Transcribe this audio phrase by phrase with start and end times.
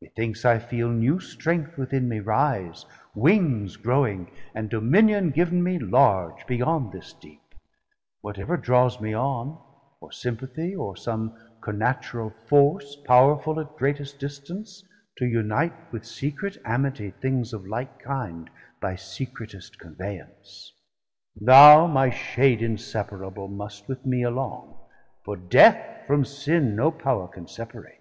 [0.00, 6.46] Methinks I feel new strength within me rise, Wings growing, and Dominion giv'n me large
[6.46, 7.40] Beyond this Deep;
[8.20, 9.60] whatever drawes me on,
[10.00, 14.80] Or sympathie, or som connatural force Powerful at greatest distance
[15.16, 18.50] to unite With secret amity things of like kinde
[18.80, 20.72] By secretest conveyance.
[21.34, 24.78] Thou my Shade Inseparable must with mee along:
[25.24, 27.98] 250 For Death from Sin no power can separate.